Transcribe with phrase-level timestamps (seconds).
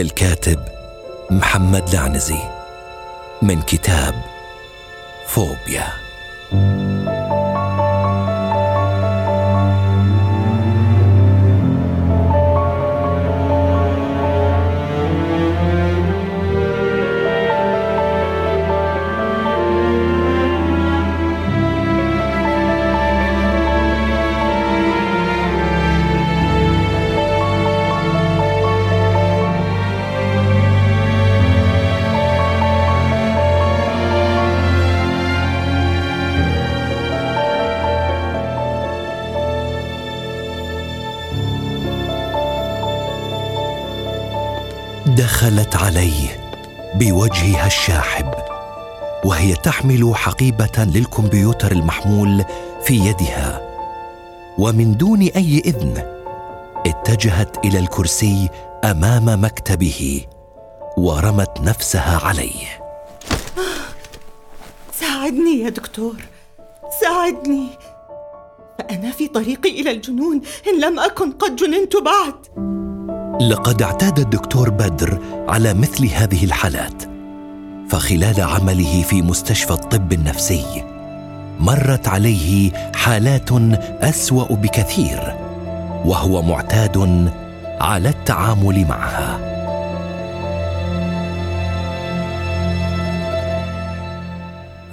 [0.00, 0.58] للكاتب
[1.30, 2.38] محمد لعنزي
[3.42, 4.14] من كتاب
[5.26, 5.88] فوبيا.
[45.40, 46.52] دخلت عليه
[46.94, 48.34] بوجهها الشاحب
[49.24, 52.44] وهي تحمل حقيبة للكمبيوتر المحمول
[52.84, 53.60] في يدها.
[54.58, 56.02] ومن دون أي إذن
[56.86, 58.48] اتجهت إلى الكرسي
[58.84, 60.26] أمام مكتبه
[60.96, 62.66] ورمت نفسها عليه.
[64.92, 66.16] ساعدني يا دكتور
[67.00, 67.68] ساعدني.
[68.78, 72.79] فانا في طريقي إلى الجنون إن لم أكن قد جننت بعد.
[73.40, 77.02] لقد اعتاد الدكتور بدر على مثل هذه الحالات.
[77.88, 80.84] فخلال عمله في مستشفى الطب النفسي
[81.60, 83.52] مرت عليه حالات
[84.02, 85.36] أسوأ بكثير
[86.04, 86.98] وهو معتاد
[87.80, 89.40] على التعامل معها.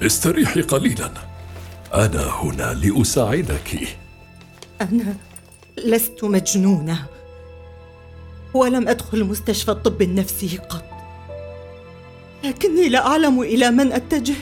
[0.02, 1.10] استريحي قليلا.
[1.94, 3.88] أنا هنا لأساعدك.
[4.80, 5.14] أنا
[5.84, 7.17] لست مجنونة.
[8.54, 10.84] ولم أدخل مستشفى الطب النفسي قط.
[12.44, 14.34] لكني لا أعلم إلى من أتجه.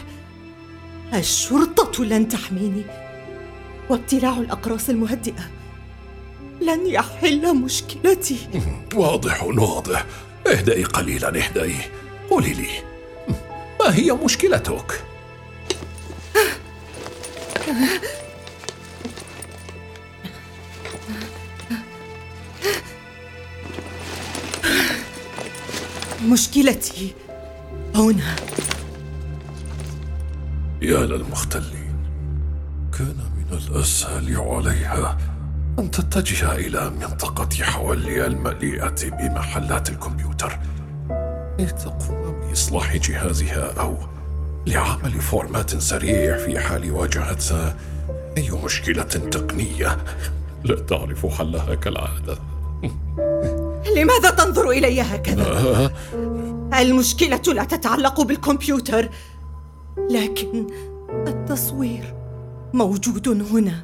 [1.14, 2.82] الشرطة لن تحميني.
[3.90, 5.50] وابتلاع الأقراص المهدئة.
[6.60, 8.38] لن يحل مشكلتي.
[8.94, 10.06] واضح واضح.
[10.46, 11.76] اهدئي قليلا اهدئي
[12.30, 12.68] قولي لي
[13.80, 15.04] ما هي مشكلتك؟
[26.26, 27.14] مشكلتي.
[27.94, 28.36] هنا.
[30.82, 31.96] يا للمختلين
[32.98, 35.18] كان من الأسهل عليها
[35.78, 40.58] أن تتجه إلى منطقة حوالي المليئة بمحلات الكمبيوتر.
[41.58, 43.96] لتقوم بإصلاح جهازها أو
[44.66, 47.76] لعمل فورمات سريع في حال واجهتها
[48.36, 49.96] أي مشكلة تقنية.
[50.64, 52.38] لا تعرف حلها كالعادة.
[53.96, 55.90] لماذا تنظر إلي هكذا؟
[56.80, 59.08] المشكلة لا تتعلق بالكمبيوتر
[60.10, 60.66] لكن
[61.26, 62.14] التصوير
[62.74, 63.82] موجود هنا.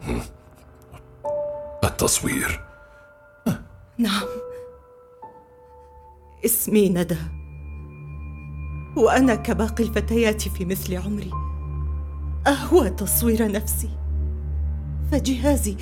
[1.85, 2.61] التصوير.
[3.99, 4.27] نعم.
[6.45, 7.17] اسمي ندى
[8.97, 11.31] وأنا كباقي الفتيات في مثل عمري.
[12.47, 13.91] أهوى تصوير نفسي.
[15.13, 15.77] فجهازي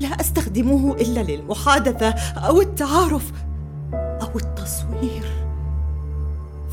[0.00, 3.32] لا أستخدمه إلا للمحادثة أو التعارف
[3.92, 5.24] أو التصوير.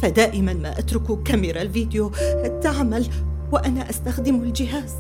[0.02, 2.12] فدائما ما أترك كاميرا الفيديو
[2.62, 3.08] تعمل
[3.52, 4.94] وأنا أستخدم الجهاز.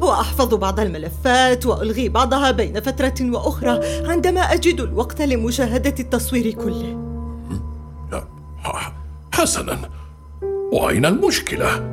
[0.00, 6.98] وأحفظ بعض الملفات وألغي بعضها بين فترة وأخرى عندما أجد الوقت لمشاهدة التصوير كله.
[9.32, 9.78] حسنا.
[10.72, 11.92] وأين المشكلة؟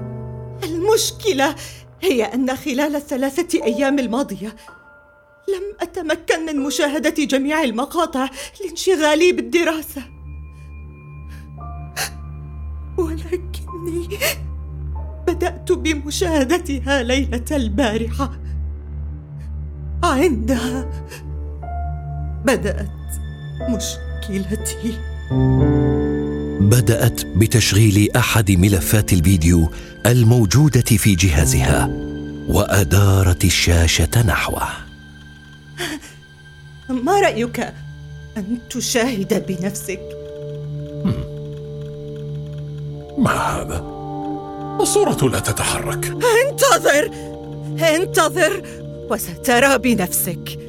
[0.64, 1.56] المشكلة
[2.02, 4.56] هي أن خلال الثلاثة أيام الماضية
[5.56, 8.30] لم أتمكن من مشاهدة جميع المقاطع
[8.62, 10.02] لانشغالي بالدراسة.
[12.98, 14.18] ولكني
[15.28, 18.40] بدأت بمشاهدتها ليلة البارحة.
[20.04, 20.90] عندها
[22.46, 22.90] بدأت
[23.70, 24.98] مشكلتي.
[26.62, 29.70] بدأت بتشغيل أحد ملفات الفيديو
[30.06, 31.90] الموجودة في جهازها
[32.48, 34.89] وأدارت الشاشة نحوه.
[37.06, 37.60] ما رأيك
[38.38, 40.02] أن تشاهد بنفسك؟
[43.18, 44.00] ما هذا؟
[44.82, 46.06] الصورة لا تتحرك.
[46.48, 47.12] انتظر!
[47.96, 48.64] انتظر
[49.12, 50.60] وسترى بنفسك.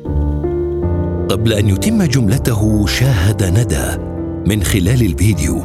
[1.31, 4.03] قبل أن يتم جملته شاهد ندى
[4.47, 5.62] من خلال الفيديو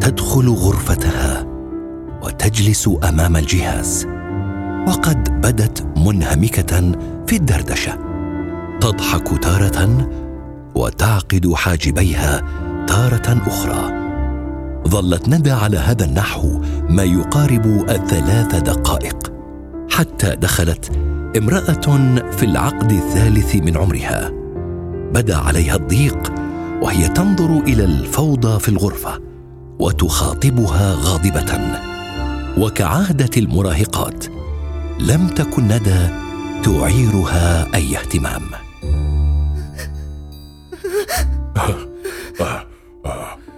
[0.00, 1.46] تدخل غرفتها
[2.22, 4.06] وتجلس أمام الجهاز
[4.88, 6.92] وقد بدت منهمكة
[7.26, 8.13] في الدردشة.
[8.84, 10.08] تضحك تارة
[10.74, 12.42] وتعقد حاجبيها
[12.86, 13.92] تارة أخرى.
[14.88, 19.32] ظلت ندى على هذا النحو ما يقارب الثلاث دقائق.
[19.90, 20.92] حتى دخلت
[21.36, 21.86] امرأة
[22.30, 24.30] في العقد الثالث من عمرها.
[25.14, 26.32] بدا عليها الضيق
[26.82, 29.20] وهي تنظر إلى الفوضى في الغرفة
[29.78, 31.80] وتخاطبها غاضبة.
[32.58, 34.24] وكعادة المراهقات
[35.00, 36.08] لم تكن ندى
[36.64, 38.63] تعيرها أي اهتمام.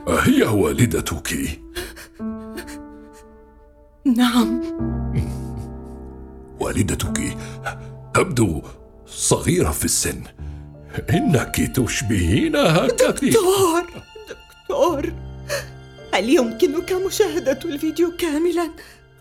[0.08, 1.60] هي والدتك.
[4.16, 4.62] نعم.
[6.60, 7.36] والدتك
[8.14, 8.62] تبدو
[9.06, 10.22] صغيرة في السن.
[11.10, 13.82] إنك تشبهينها كثيرا دكتور
[14.62, 15.12] دكتور
[16.14, 18.70] هل يمكنك مشاهدة الفيديو كاملا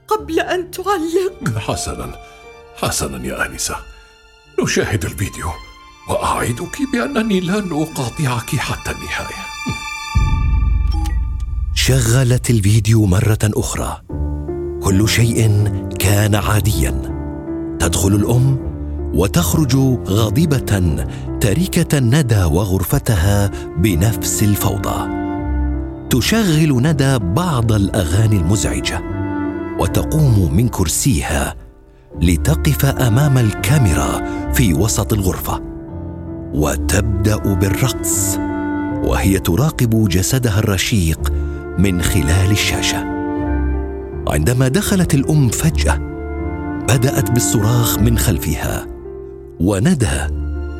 [0.07, 2.15] قبل أن تعلق؟ حسنا
[2.75, 3.75] حسنا يا آنسة.
[4.59, 5.47] نشاهد الفيديو.
[6.09, 9.45] وأعدك بأنني لن أقاطعك حتى النهاية.
[11.73, 14.01] شغلت الفيديو مرة أخرى.
[14.83, 15.67] كل شيء
[15.99, 17.01] كان عاديا.
[17.79, 18.57] تدخل الأم
[19.13, 19.75] وتخرج
[20.07, 20.99] غاضبة
[21.41, 25.09] تاركة ندى وغرفتها بنفس الفوضى.
[26.09, 29.01] تشغل ندى بعض الأغاني المزعجة
[29.79, 31.55] وتقوم من كرسيها
[32.21, 34.21] لتقف أمام الكاميرا
[34.53, 35.74] في وسط الغرفة.
[36.55, 38.37] وتبدأ بالرقص
[39.03, 41.33] وهي تراقب جسدها الرشيق
[41.77, 42.97] من خلال الشاشة.
[44.27, 45.97] عندما دخلت الأم فجأة
[46.89, 48.87] بدأت بالصراخ من خلفها
[49.59, 50.27] وندى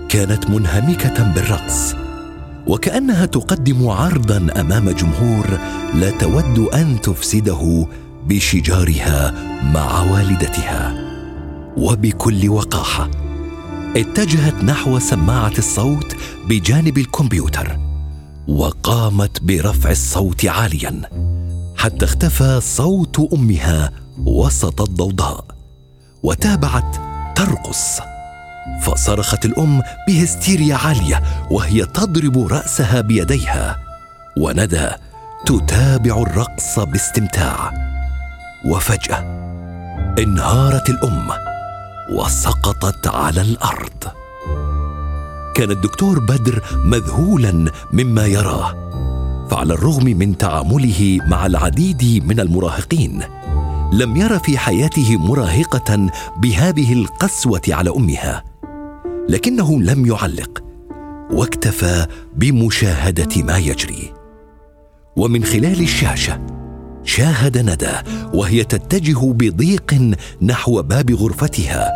[0.10, 1.95] كانت منهمكة بالرقص
[2.68, 5.45] وكأنها تقدم عرضا أمام جمهور
[5.94, 7.88] لا تود أن تفسده
[8.27, 9.33] بشجارها
[9.74, 10.95] مع والدتها
[11.77, 13.25] وبكل وقاحة.
[13.95, 16.15] اتجهت نحو سماعة الصوت
[16.47, 17.80] بجانب الكمبيوتر
[18.47, 21.01] وقامت برفع الصوت عاليا
[21.77, 23.92] حتى اختفى صوت أمها
[24.25, 25.45] وسط الضوضاء
[26.24, 26.95] وتابعت
[27.36, 28.00] ترقص.
[28.81, 33.80] فصرخت الأم بهستيريا عالية وهي تضرب رأسها بيديها
[34.38, 34.89] وندى
[35.45, 37.71] تتابع الرقص باستمتاع.
[38.65, 39.19] وفجأة
[40.19, 41.44] انهارت الأم
[42.11, 44.03] وسقطت على الأرض.
[45.55, 48.85] كان الدكتور بدر مذهولا مما يراه
[49.49, 53.23] فعلى الرغم من تعامله مع العديد من المراهقين
[53.93, 58.43] لم ير في حياته مراهقة بهذه القسوة على أمها
[59.29, 60.63] لكنه لم يعلق
[61.31, 64.13] واكتفى بمشاهدة ما يجري.
[65.15, 66.41] ومن خلال الشاشة
[67.05, 67.95] شاهد ندى
[68.33, 71.91] وهي تتجه بضيق نحو باب غرفتها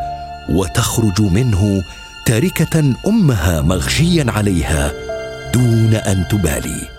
[0.49, 1.83] وتخرج منه
[2.25, 4.93] تاركة أمها مغشيا عليها
[5.53, 6.89] دون أن تبالي.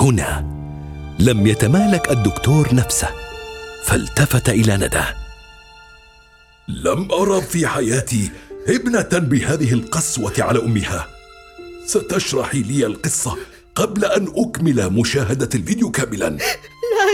[0.00, 0.44] هنا
[1.18, 3.08] لم يتمالك الدكتور نفسه
[3.84, 5.04] فالتفت إلى ندى.
[6.68, 8.30] لم أرى في حياتي
[8.68, 11.06] ابنة بهذه القسوة على أمها.
[11.86, 13.36] ستشرحي لي القصة
[13.74, 16.30] قبل أن أكمل مشاهدة الفيديو كاملا.
[16.30, 16.38] لا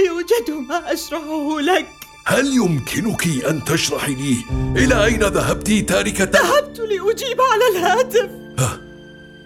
[0.07, 1.87] يوجد ما أشرحه لك.
[2.27, 4.37] هل يمكنك أن تشرحي لي
[4.85, 8.31] إلى أين ذهبت تاركة؟ ذهبت لأجيب على الهاتف.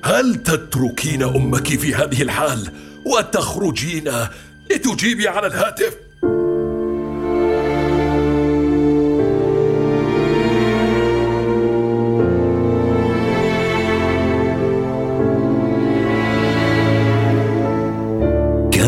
[0.05, 2.73] هل تتركين أمك في هذه الحال
[3.05, 4.12] وتخرجين
[4.71, 6.05] لتجيبي على الهاتف؟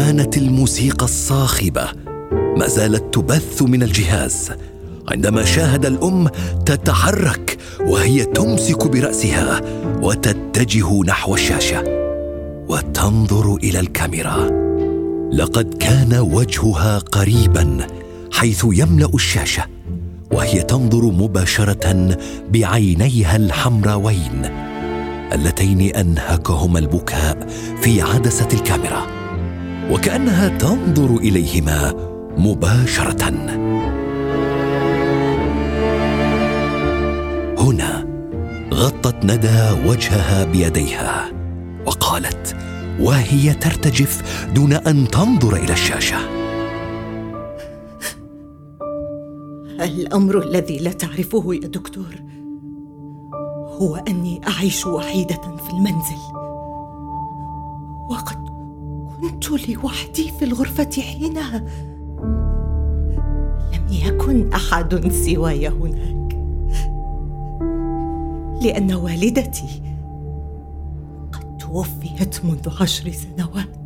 [0.09, 1.89] كانت الموسيقى الصاخبة
[2.57, 4.51] ما زالت تبث من الجهاز.
[5.09, 6.29] عندما شاهد الأم
[6.67, 9.61] تتحرك وهي تمسك برأسها
[10.03, 11.83] وتتجه نحو الشاشة
[12.69, 14.51] وتنظر إلى الكاميرا.
[15.33, 17.87] لقد كان وجهها قريبا
[18.33, 19.65] حيث يملأ الشاشة
[20.33, 22.17] وهي تنظر مباشرة
[22.51, 24.43] بعينيها الحمراوين
[25.33, 27.47] اللتين أنهكهما البكاء
[27.83, 29.18] في عدسة الكاميرا.
[29.91, 31.95] وكأنها تنظر إليهما
[32.39, 33.29] مباشرة.
[37.59, 38.07] هنا
[38.75, 41.31] غطت ندى وجهها بيديها
[41.87, 42.57] وقالت
[43.01, 46.17] وهي ترتجف دون أن تنظر إلى الشاشة.
[49.81, 52.15] الأمر الذي لا تعرفه يا دكتور
[53.81, 56.19] هو أني أعيش وحيدة في المنزل.
[58.11, 58.48] وقد
[59.21, 61.59] كنت لوحدي في الغرفة حينها.
[63.73, 66.39] لم يكن أحد سواي هناك.
[68.63, 69.83] لأن والدتي
[71.33, 73.79] قد توفيت منذ عشر سنوات.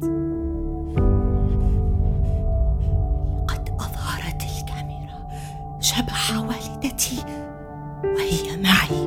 [3.49, 5.29] قد أظهرت الكاميرا
[5.81, 7.25] شبح والدتي
[8.05, 9.02] وهي معي.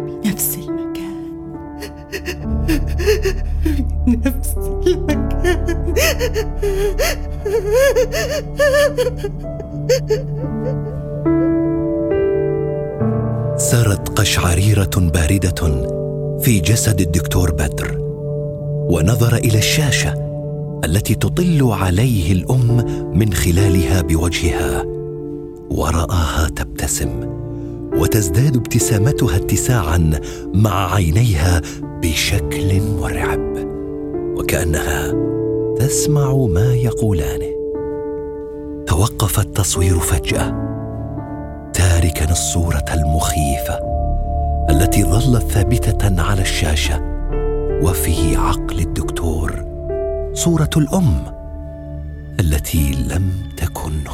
[13.58, 15.86] سرت قشعريرة باردة
[16.42, 17.98] في جسد الدكتور بدر
[18.90, 20.14] ونظر إلى الشاشة
[20.86, 22.78] التي تطل عليه الأم
[23.20, 24.84] من خلالها بوجهها
[25.70, 27.10] ورآها تبتسم
[27.98, 30.12] وتزداد ابتسامتها اتساعا
[30.54, 31.62] مع عينيها
[32.02, 33.56] بشكل مرعب
[34.38, 35.14] وكأنها
[35.80, 37.45] تسمع ما يقولانه
[38.96, 40.54] توقف التصوير فجأة.
[41.74, 43.80] تاركا الصورة المخيفة
[44.70, 47.02] التي ظلت ثابتة على الشاشة.
[47.84, 49.66] وفي عقل الدكتور
[50.34, 51.24] صورة الأم
[52.40, 54.08] التي لم تكن